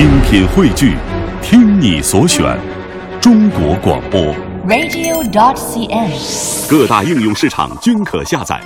[0.00, 0.94] 精品汇聚，
[1.42, 2.58] 听你所选，
[3.20, 4.34] 中国广播。
[4.66, 6.10] radio.dot.cn，。
[6.66, 8.58] 各大应用市场均可下载。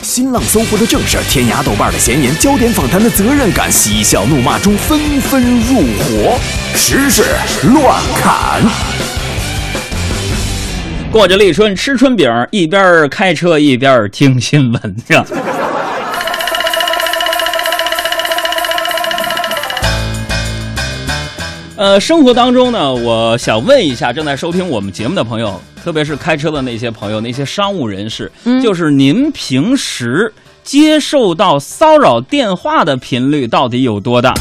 [0.00, 6.36] 新浪搜狐的正事，天涯豆瓣的闲言，焦点访谈的责任感，嬉笑怒骂中纷纷入伙，
[6.74, 7.22] 时事
[7.72, 8.60] 乱砍。
[11.12, 14.96] 过着立春吃春饼，一边开车一边听新闻，
[21.74, 28.30] 呃，生活当中呢，我想问一下正在收听我们节目的朋友，特别是开车的那些朋友，那些商务人士，
[28.62, 34.34] 就是您平时接受到骚扰电话的频率到底有多大？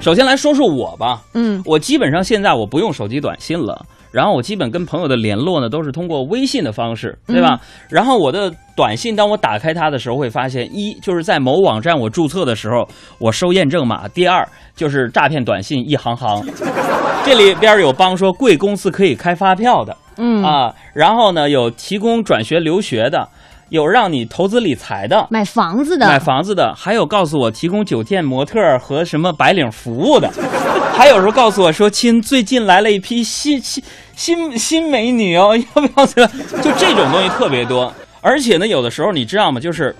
[0.00, 7.60] 首先来说说我吧，嗯，我基本上现在我不用手机短信了，然后我基本跟朋友的联络呢都是通过微信的方式，对吧？
[7.90, 16.42] 然后我的短信，当我打开它的时候，会发现一就是在某网站我注册的时候，我收验证码；第二就是诈骗短信一行行，
[17.26, 20.42] 这里边有帮说贵公司可以开发票的，嗯。
[20.42, 23.28] 啊，然后呢有提供转学留学的，
[23.68, 30.30] 有让你投资理财的，买房子的，买房子的，还有告诉我提供酒店模特和什么白领服务的，
[30.96, 33.82] 还有时候告诉我说，亲，最近来了一批新新
[34.14, 36.28] 新新美女哦， 要不要这个？
[36.62, 39.60] 就这种东西特别多，而且呢，有的时候你知道吗？
[39.60, 39.94] 就是。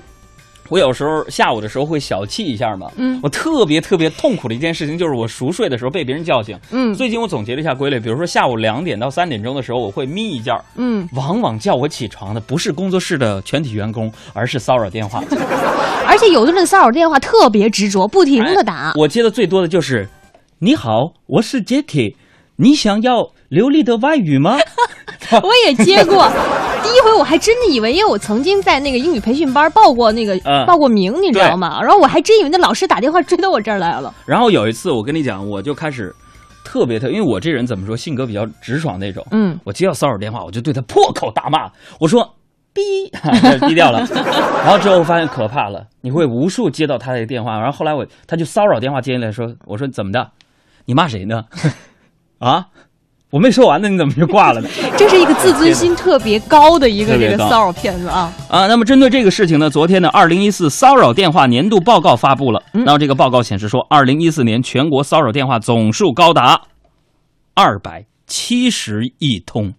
[0.69, 6.59] 我有时候下午的时候会小憩一下嘛，嗯我特别特别痛苦的一件事情就是我熟睡的时候被别人叫醒。
[6.71, 15.23] 嗯最近我总结了一下规律，比如说下午两点到三点钟的时候，我会眯一觉，嗯，往往叫我起床的不是工作室的全体员工，而是骚扰电话。
[16.09, 18.93] 而且有的人骚扰电话特别执着，不停的打。
[18.97, 20.09] 我接的最多的就是
[20.61, 22.15] ：“你好，我是 Jacky，
[22.57, 24.57] 你想要流利的外语吗
[25.43, 26.29] 我也接过，
[26.83, 31.81] 第一回我还真的以为，因为我曾经在那个英语培训班报过那个、嗯报过名，你知道吗？
[31.83, 36.15] 然后我还真以为那老师打电话追到我这儿来了。？”然后有一次，我跟你讲，我就开始
[36.65, 39.27] 特别特，因为我这人怎么说，性格比较直爽那种。
[39.33, 42.33] 嗯，我接到骚扰电话，我就对他破口大骂，我说。
[42.77, 42.83] 逼，
[43.67, 44.07] 低调了。
[44.63, 50.31] 然后之后发现可怕了，你会无数接到他的电话，然后后来我他就骚扰电话接进来说，我说怎么的，
[50.85, 51.43] 你骂谁呢？
[52.39, 52.67] 啊，
[53.31, 54.69] 我没说完呢，你怎么就挂了呢？
[54.97, 58.33] 这是一个自尊心特别高的一个这个骚扰骗子啊！
[58.49, 62.63] 啊，那么针对这个事情呢，昨天的二零一四骚扰电话年度报告发布了。
[62.73, 66.61] 嗯然后这个报告显示说，二零一四年全国骚扰电话总数高达
[67.55, 69.75] 二百七十亿通。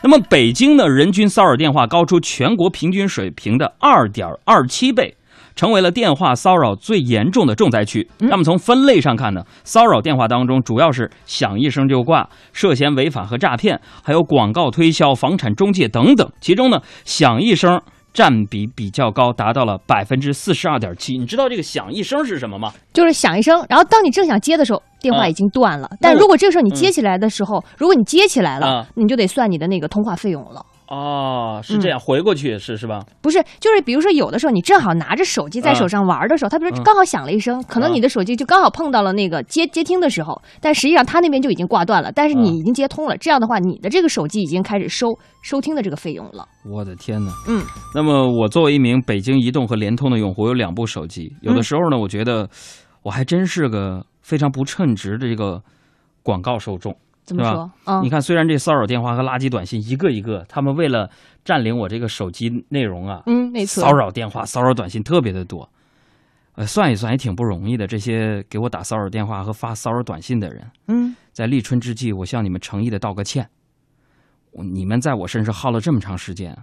[0.00, 5.16] 那么北京呢人均骚扰电话高出全国平均水平的二点二七倍。
[5.54, 8.08] 成为了电话骚扰最严重的重灾区。
[8.18, 16.30] 那么从分类上看呢，骚扰电话当中主要是响一声就挂、涉嫌违法和诈骗，还有广告推销、房产中介等等。
[16.40, 17.80] 其中呢，响一声
[18.12, 21.16] 占比比较高，达到了百分之四十二点七。
[21.16, 22.72] 你知道这个响一声是什么吗？
[22.92, 25.88] 就是响一声，然后当你正想接的时候，电话已经断了。
[26.00, 30.64] 但如果这个时候你接起来的时候，如果你接起来了，啊你就得算你的那个通话费用了。
[30.88, 33.00] 哦，是这样，回过去是是吧？
[33.20, 45.08] 不是，就是比如说有的时候你正好拿着手机在手上玩的时候，他比如说刚好响了一声，可能你的手机就刚好碰到了那个接接听的时候，但实际上他那边就已经挂断了，但是你已经接通了，这样的话你的这个手机已经开始收
[45.42, 46.46] 收听的这个费用了。
[46.64, 47.32] 我的天哪！
[47.48, 47.64] 嗯，
[47.94, 51.32] 那么我作为一名北京移动和联通的用户，有两部手机。
[51.40, 52.48] 有的时候呢，我觉得
[53.02, 55.62] 我还真是个非常不称职的这个
[56.22, 56.94] 广告受众。
[57.24, 57.70] 怎么说？
[57.86, 61.08] 嗯你，看，虽然这骚扰电话和垃圾短信一个一个，他们为了
[61.44, 63.82] 占领我这个手机内容啊，嗯，没错。
[63.82, 65.68] 骚扰电话、骚扰短信特别的多。
[66.54, 67.86] 呃，算一算也挺不容易的。
[67.86, 73.48] 这些给我打骚扰电话和发骚扰短信的人，嗯，在立春之际，我向你们诚意的道个歉。
[74.50, 76.54] 你们在我身上耗了这么长时间，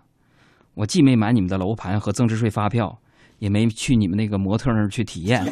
[0.76, 3.00] 我既没买你们的楼盘和增值税发票，
[3.40, 5.44] 也没去你们那个模特那儿去体验，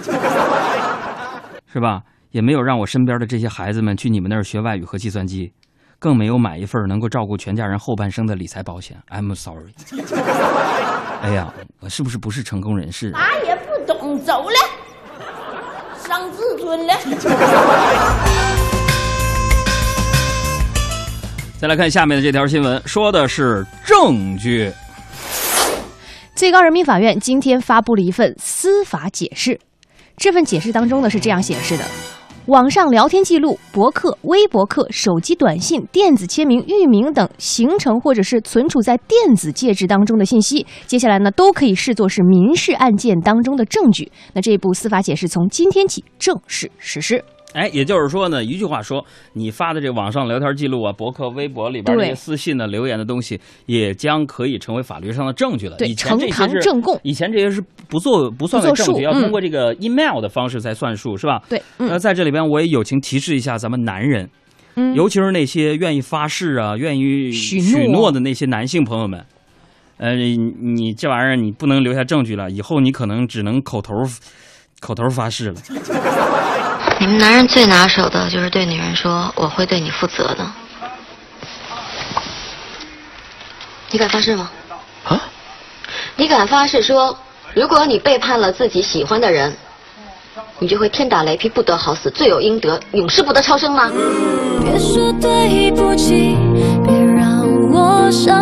[1.65, 2.03] 是吧？
[2.31, 5.53] 也没有让我身边的这些孩子们去你们那儿学外语和计算机，
[5.99, 8.95] 更没有买一份能够照顾全家人后半生的理财保险。
[9.09, 9.73] I'm sorry。
[11.21, 13.19] 哎呀，我是不是不是成功人士啊？
[13.19, 14.55] 啥也不懂，走了，
[16.05, 16.93] 伤自尊了。
[21.59, 24.71] 再来看下面的这条新闻，说的是证据。
[26.35, 29.59] 最高人民法院今天发布了一份司法解释，
[30.17, 31.83] 这份解释当中呢是这样显示的：
[32.47, 44.09] 网上聊天记录、博客、微博客、手机短信、电子签名、域名等形成或者是存储在电子介质当中的信息，接下来呢都可以视作是民事案件当中的证据。
[44.31, 47.21] 那这部司法解释从今天起正式实施。
[47.57, 55.75] 哎，也就是说呢，一句话说，你发的这网上聊天记录啊、博客、微博里边这些私信的留言的东西，也将可以成为法律上的证据了。
[55.75, 61.41] 对呈堂是证供以前这些是不做不算为证据，要通过这个 email 的方式才算数，是吧？
[61.49, 64.29] 对，嗯那在这里边，我也友情提示一下咱们男人，
[64.75, 69.25] 嗯尤其是那些愿意发誓啊、愿意许许诺诺的那些男性朋友们，
[69.97, 73.93] 呃，你你这玩意儿你不能留下证据了，以后你可能只能口头
[74.79, 75.55] 口头发誓了。
[77.07, 80.43] 你们男人最拿手的就是对女人说“我会对你负责的”。
[83.89, 84.51] 你敢发誓吗？
[85.05, 85.21] 啊？
[86.17, 87.17] 你敢发誓说，
[87.53, 89.55] 如果你背叛了自己喜欢的人，
[90.59, 93.89] 你就会天打雷劈，不得好死，罪有应得，永世不得超生吗？
[94.61, 96.35] 别说对不起，
[96.85, 98.37] 别让我伤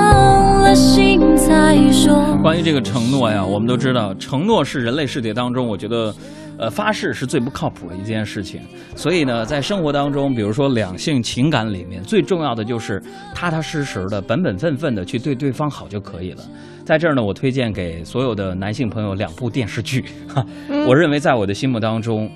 [0.63, 2.35] 了心再说。
[2.41, 6.11] 关于这个承诺呀，我们都知道，承诺是人类世界当中，我觉得，
[6.57, 8.61] 呃，发誓是最不靠谱的一件事情。
[8.95, 13.01] 所以呢，在生活当中，比如说两性情感里面，最重要的就是
[13.33, 16.43] 踏踏实实的、本本分分的去对对方好就可以了。
[16.85, 20.45] 在这儿呢，我推荐给所有的男性朋友两部电视剧，哈，
[20.87, 22.29] 我认为在我的心目当中，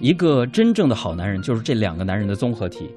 [0.00, 2.90] 一个真正的好男人就是这两个男人的综合体。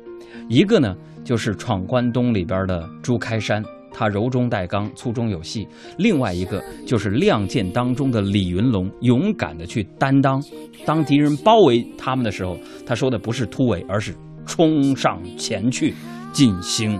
[0.50, 3.64] 一个呢，就是《闯关东》里边的朱开山，
[3.98, 5.66] 他柔中带刚，粗中有细；
[5.98, 10.44] 另外一个就是《亮剑》当中的李云龙，勇敢的去担当。
[10.86, 14.14] 当敌人包围他们的时候，他说的不是突围，而是
[14.46, 15.94] 冲上前去
[16.34, 17.00] 进行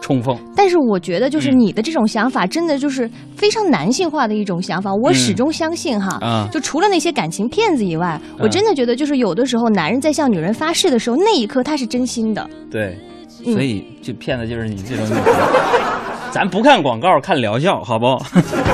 [0.00, 0.38] 冲锋。
[0.54, 4.94] 但是我觉得，就是嗯你的这种想法，真的就是非常男性化的一种想法。
[4.94, 12.48] 我嗯始终相信哈，啊就除了那些感情骗子以外，我真的觉得，就是有的时候男人在向女人发誓的时候，那一刻他是真心的。
[12.70, 12.96] 对，
[13.44, 15.24] 嗯所以这骗子就是你这种女人。
[16.38, 18.16] 咱不看广告，看疗效，好不？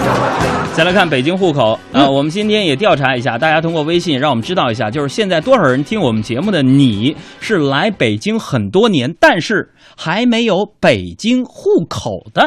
[0.77, 9.67] 再来看北京户口啊、我们今天也调查一下，大家通过微信让我们知道一下，就是现在多少人听我们节目的你是来北京很多年，但是
[9.97, 12.47] 还没有北京户口的。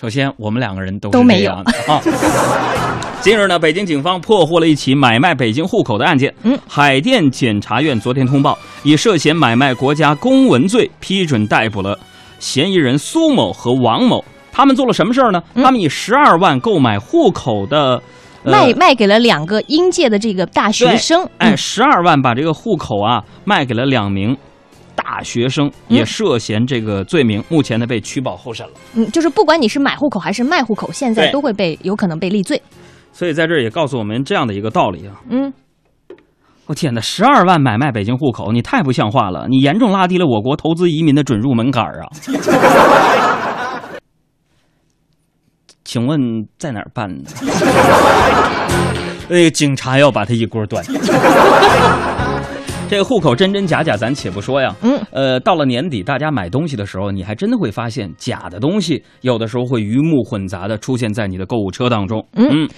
[0.00, 2.00] 首先，我们两个人都是都没有啊。
[3.20, 6.34] 近日呢，北京警方破获了一起买卖北京户口的案件。
[6.42, 11.98] 嗯，海淀检察院昨天通报，以涉嫌买卖国家公文罪批准逮捕了
[12.40, 14.24] 嫌疑人苏某和王某。
[14.50, 15.40] 他们做了什么事儿呢？
[15.54, 18.02] 嗯他们以十二万购买户口的。
[18.42, 24.34] 呃卖卖给了两个应届的这个大学生，哎，嗯十二万把这个户口啊卖给了两名
[24.96, 28.72] 大学生，嗯也涉嫌这个罪名，目前呢被取保候审了。
[28.94, 32.60] 嗯，就是不管你是买户口还是卖户口，现在都会被有可能被立罪。
[33.12, 35.20] 所以在这儿也告诉我们这样的一个道理啊！
[35.28, 35.52] 嗯，
[36.70, 39.48] 我天哪，十二万买卖北京户口，你太不像话了！
[39.48, 42.06] 你严重拉低了我国投资移民的准入门槛儿啊！
[45.82, 47.30] 请问在哪儿办的？
[49.28, 50.80] 那 个警察要把他一锅端。
[52.88, 54.72] 这个户口真真假假，咱且不说呀。
[54.82, 62.24] 嗯，呃，到了年底，大家买东西的时候，你还真的会发现假的东西，有的时候会鱼目混杂的出现在你的购物车当中。
[62.36, 62.68] 嗯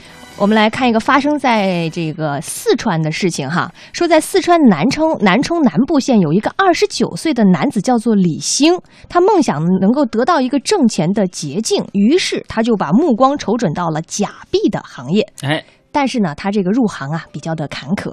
[0.43, 8.77] 我们来看一个发生在这个四川的事情哈，说在四川南充南充南部县有一个二十九岁的男子叫做李兴，
[9.09, 15.25] 他梦想能够得到一个挣钱的捷径，于是他就把目光瞅准到了假币的行业。
[15.43, 18.13] 哎，但是呢，他这个入行啊比较的坎坷。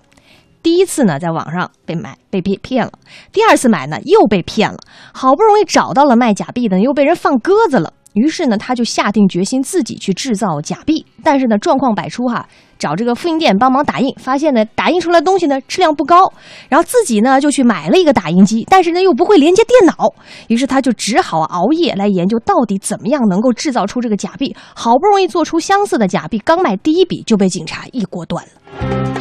[0.62, 2.92] 第一次呢，在网上被买被骗骗了；
[3.32, 4.78] 第二次买呢，又被骗了。
[5.16, 7.94] 好不容易找到了卖假币的，又被人放鸽子了。
[8.14, 11.06] 于是呢，他就下定决心自己去制造假币。
[11.24, 12.48] 但是呢，状况百出哈，
[12.78, 16.32] 找这个复印店帮忙打印，发现呢，打印出来东西呢质量不高。
[16.70, 20.14] 然后自己呢就去买了一个打印机，但是呢又不会连接电脑，
[20.48, 24.56] 于是他就只好熬夜来研究到底怎么样能够制造出这个假币。
[24.74, 29.19] 好不容易做出相似的假币，刚卖第一笔就被警察一锅端了。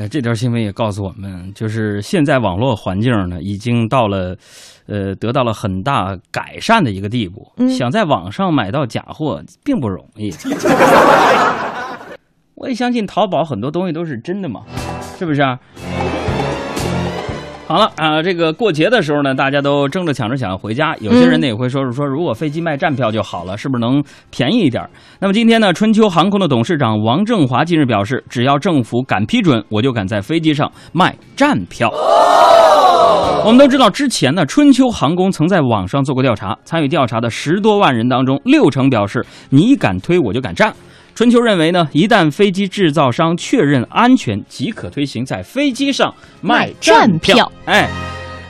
[0.00, 4.34] 呃，这条新闻也告诉我们，就是现在网络环境呢，已经到了，
[4.86, 7.46] 呃，得到了很大改善的一个地步。
[7.58, 10.32] 嗯想在网上买到假货并不容易。
[12.56, 14.62] 我也相信淘宝很多东西都是真的嘛，
[15.18, 15.60] 是不是啊？
[17.70, 24.90] 好了啊、这个过节的时候呢，大家都争着抢着想要回家，有些人呢也会说是说，如果飞机卖站票就好了，是不是能便宜一点儿？
[25.20, 31.88] 那么今天呢，春秋航空的董事长王正华近日表示，只要政府敢批准，我就敢在飞机上卖站票。
[33.44, 40.74] 我们都知道，之前呢，春秋航空曾在网上做过调查，参与调查的十多万人当中，六成表示你敢推我就敢站。
[41.20, 47.90] 春秋认为呢，一旦飞机制造商确认安全，即可推行在飞机上卖站票哎，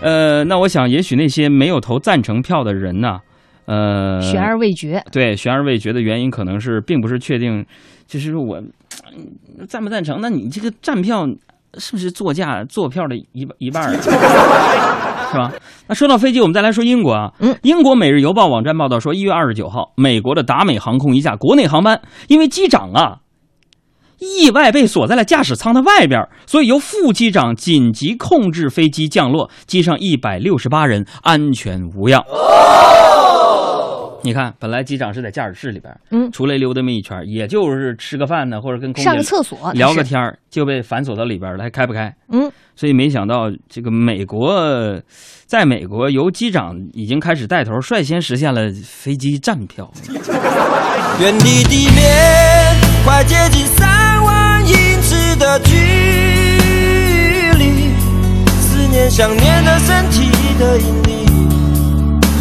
[0.00, 3.18] 呃，那我想，也许那些没有投赞成票的人呢，
[3.64, 5.02] 呃，悬而未决。
[5.10, 7.66] 对悬而未决的原因，可能是并不是确定，
[8.06, 10.20] 就是说我嗯赞不赞成？
[10.20, 11.26] 那你这个站票
[11.76, 13.92] 是不是座驾坐票的一半一半？
[15.30, 15.52] 是吧？
[15.86, 17.32] 那说到飞机，我们再来说英国啊。
[17.38, 23.18] 嗯，英国《每日邮报》网站报道说，一月二十九号，美国的达美航空一架国内航班，因为机长啊
[24.18, 32.22] 意外被锁在了驾驶舱的外边，所以由副机长紧急控制飞机降落，机上一百六十八人安全无恙。
[34.22, 42.14] 你看，本来机长是在驾驶室里边，嗯出来溜达这么一圈，也就是吃个饭呢，或者跟空姐上个厕所聊个天儿，就被反锁到里边了，还开不开？
[42.32, 45.00] 嗯，所以没想到这个美国，
[45.46, 49.90] 在美国由机长已经开始带头，率先实现了飞机站票。
[51.20, 55.74] 远离地面，快接近三万英尺的距
[57.58, 57.90] 离，
[58.46, 61.19] 思念想念的身体的引力，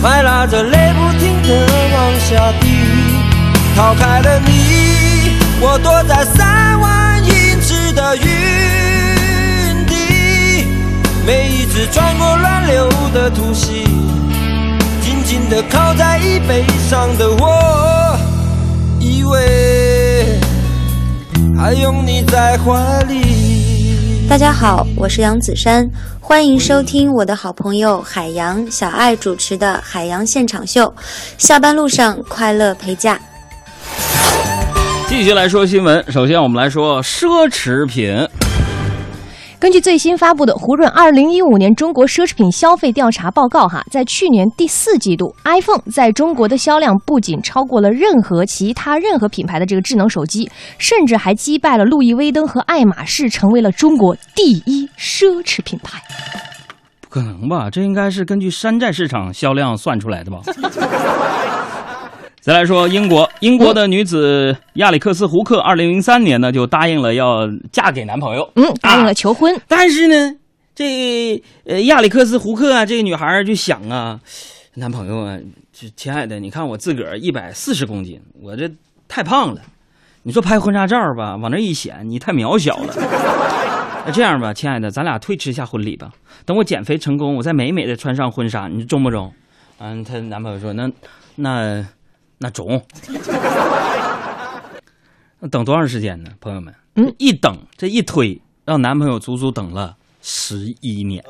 [0.02, 2.68] 快拉着泪不停的往下滴。
[3.76, 10.66] 逃开了你，我躲在三万英尺的云底，
[11.26, 13.84] 每一次穿过乱流的突袭，
[15.02, 18.18] 紧紧地靠在椅背上的我。
[19.02, 20.40] 以为
[21.58, 24.28] 还拥你在怀里。
[24.30, 25.90] 大家好，我是杨子珊，
[26.30, 30.84] 欢迎收听我的好朋友海洋小爱主持的《海洋现场秀》。
[31.40, 33.20] 下班路上快乐陪驾。
[35.08, 38.29] 继续来说新闻，首先我们来说奢侈品。
[39.60, 56.02] 根据最新发布的胡润二零一五年中国奢侈品消费调查报告，哈，在去年第四季度，iPhone 在中国的销量不仅超过了任何其他任何品牌的这个智能手机，甚至还击败了路易威登和爱马仕，成为了中国第一奢侈品牌。
[57.02, 57.70] 不可能吧？
[57.70, 60.40] 这应该是根据山寨市场销量算出来的吧？
[62.50, 69.56] 再来说英国，英国的女子亚里克斯·胡克，二零零三年呢就答应了要嫁给男朋友，嗯，答应了求婚。
[69.68, 70.36] 但是呢，
[70.74, 74.20] 这呃亚里克斯·胡克啊，这个女孩儿就想啊，
[74.74, 75.38] 男朋友啊，
[75.72, 78.68] 这亲爱的，你看我自个儿一百四十公斤，我这
[79.08, 79.62] 太胖了，
[80.24, 82.96] 你说拍婚纱照吧，往那一显，你太渺小了。
[84.08, 86.10] 那这样吧，亲爱的，咱俩推迟一下婚礼吧，
[86.46, 89.32] 等我减肥成功，我再美美的穿上婚纱，你中不中？
[89.78, 90.90] 嗯，她男朋友说，那
[91.36, 91.86] 那
[92.40, 92.84] 那中。
[95.40, 96.74] 那等多长时间呢，朋友们？
[96.96, 101.24] 嗯，一等这一推，让男朋友足足等了十一年。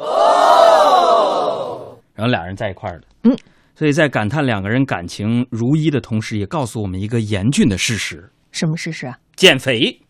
[2.16, 3.04] 然后俩人在一块儿了。
[3.24, 3.38] 嗯，
[3.76, 9.20] 所以在感叹两个人感情如一的同时，也告诉我们一个严峻的事实：什么事实啊？
[9.36, 10.02] 减肥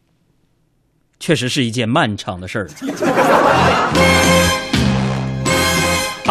[1.19, 2.69] 确实是一件漫长的事儿。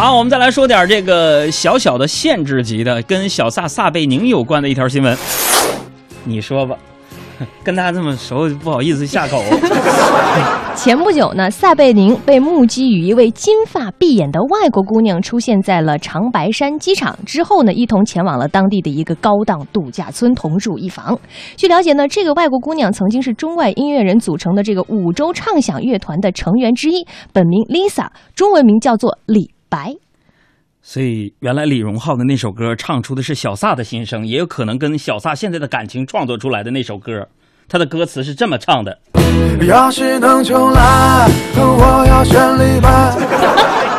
[0.01, 5.17] 好，我们再来说点这个小小的限制级的，跟小萨萨贝宁有关的一条新闻。
[6.23, 6.77] 你说吧，
[7.65, 9.43] 跟他这么熟，不好意思下口。
[10.73, 21.19] 前不久呢，撒贝宁被目击与一位金发碧眼的外国姑娘出现在了长白山机场，之后呢，一同前往了当地的一个高档度假村，同住一房。
[21.57, 29.95] 据了解呢，这个外国姑娘曾经是中外音乐人组成的这个五洲畅响乐团的成员之一，本名 Lisa，中文名叫做李白。
[30.81, 37.27] 所以，原来李荣浩的那首歌唱出的是小撒的心声，也有可能跟小撒现在的感情创作出来的那首歌，
[37.67, 38.99] 他的歌词是这么唱的。
[39.67, 43.98] 要是能重来，我要选李白。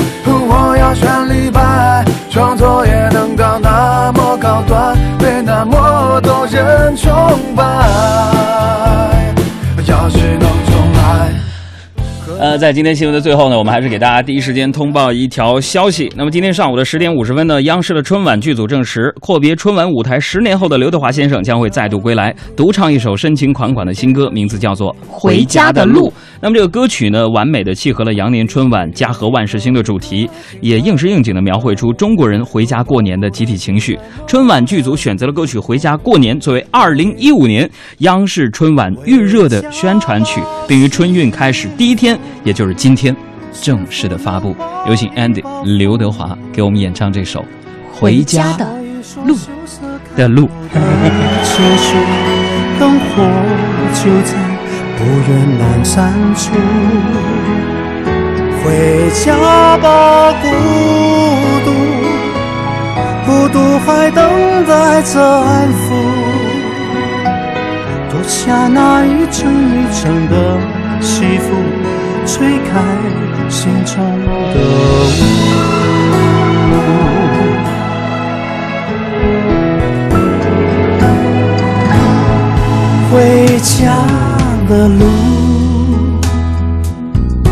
[5.63, 7.13] 那么多人崇
[7.55, 8.90] 拜。
[12.41, 16.11] 呃，在今天新闻的最后呢，我们还是给大家第一时间通报一条消息。
[16.17, 26.09] 那么今天上午的十点五十分呢，央视的春晚剧组证实，阔别春晚舞台十年后的刘德华先生将会再度归来，独唱一首深情款款的新歌，名字叫做《回家的路》。
[26.41, 30.27] 那么这个歌曲呢，完美的契合了羊年春晚家和万事兴的主题，
[30.61, 33.99] 也应时应景的描绘出中国人回家过年的集体情绪。
[34.25, 37.69] 春晚剧组选择了歌曲《回家过年》作为二零一五年
[37.99, 43.15] 央视春晚预热的宣传曲，并于春运开始第一天，也就是今天，
[43.61, 44.55] 正式的发布。
[44.87, 45.43] 有请 Andy
[45.77, 47.41] 刘德华给我们演唱这首
[47.93, 48.65] 《回家的
[49.25, 49.35] 路》
[50.15, 50.49] 的路。
[52.79, 53.23] 灯火
[53.93, 54.33] 就在
[54.97, 56.51] 不远阑珊处。
[58.63, 60.47] 回家吧，孤
[61.65, 61.67] 独，
[63.25, 64.19] 孤独还等
[64.65, 65.73] 待着安抚，
[68.11, 70.33] 脱下那一层一层的
[71.01, 71.45] 起伏，
[72.33, 72.79] 吹开
[73.49, 73.93] 心中
[74.53, 75.21] 的雾。
[83.11, 83.91] 回家
[84.69, 85.03] 的路，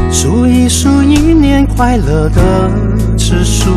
[0.10, 2.72] 数一数一年快乐的
[3.18, 3.72] 次数，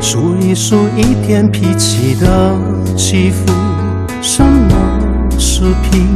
[0.00, 2.58] 数一数一天脾气的
[2.96, 3.52] 起伏。
[4.22, 4.74] 什么
[5.38, 6.08] 是贫，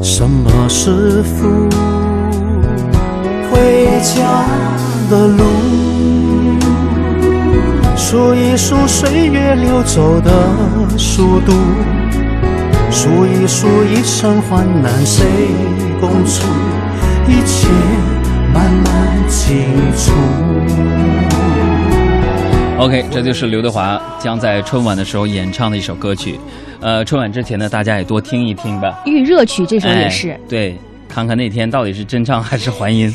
[0.00, 1.68] 什么是富？
[4.00, 4.46] 回家
[5.10, 5.44] 的路，
[7.98, 10.32] 数一数岁月流走的
[10.96, 11.52] 速度。
[12.90, 15.26] 数一数一生患难谁
[16.00, 16.46] 共处，
[17.28, 17.68] 一切
[18.54, 20.12] 慢慢清楚。
[22.78, 26.40] OK，这就是刘德华将在春晚的时候演唱的一首歌曲。
[26.80, 29.02] 呃，春晚之前呢，大家也多听一听吧。
[29.04, 30.30] 预热曲这首也是。
[30.30, 33.14] 哎、对，看看那天到底是真唱还是还音。